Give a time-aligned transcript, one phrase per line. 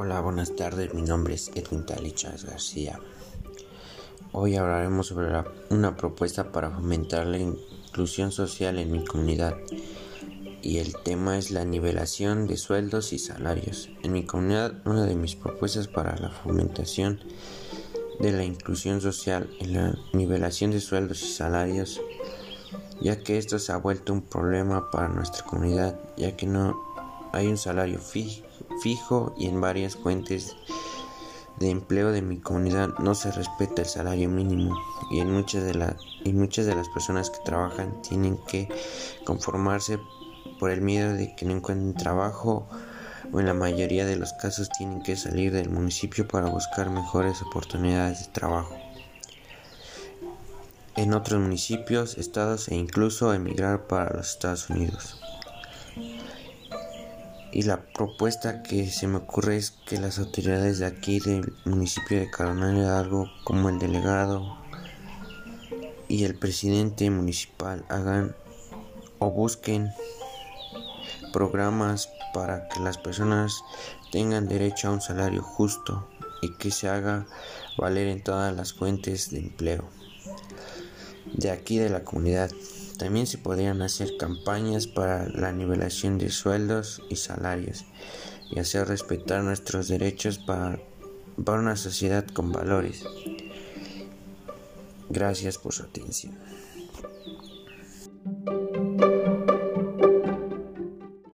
[0.00, 0.94] Hola, buenas tardes.
[0.94, 3.00] Mi nombre es Edwin Talichas García.
[4.30, 9.56] Hoy hablaremos sobre una propuesta para fomentar la inclusión social en mi comunidad.
[10.62, 13.90] Y el tema es la nivelación de sueldos y salarios.
[14.04, 17.18] En mi comunidad, una de mis propuestas para la fomentación
[18.20, 22.00] de la inclusión social en la nivelación de sueldos y salarios,
[23.00, 26.80] ya que esto se ha vuelto un problema para nuestra comunidad, ya que no
[27.32, 28.46] hay un salario fijo
[28.84, 30.56] y en varias fuentes
[31.58, 34.78] de empleo de mi comunidad no se respeta el salario mínimo
[35.10, 38.68] y en muchas de las y muchas de las personas que trabajan tienen que
[39.24, 39.98] conformarse
[40.60, 42.68] por el miedo de que no encuentren trabajo
[43.32, 47.42] o en la mayoría de los casos tienen que salir del municipio para buscar mejores
[47.42, 48.76] oportunidades de trabajo
[50.96, 55.20] en otros municipios, estados e incluso emigrar para los Estados Unidos.
[57.58, 62.20] Y la propuesta que se me ocurre es que las autoridades de aquí del municipio
[62.20, 64.56] de Carolina algo como el delegado
[66.06, 68.36] y el presidente municipal hagan
[69.18, 69.90] o busquen
[71.32, 73.56] programas para que las personas
[74.12, 76.06] tengan derecho a un salario justo
[76.42, 77.26] y que se haga
[77.76, 79.82] valer en todas las fuentes de empleo
[81.34, 82.52] de aquí de la comunidad.
[82.98, 87.84] También se podrían hacer campañas para la nivelación de sueldos y salarios
[88.50, 90.80] y hacer respetar nuestros derechos para,
[91.44, 93.04] para una sociedad con valores.
[95.08, 96.36] Gracias por su atención.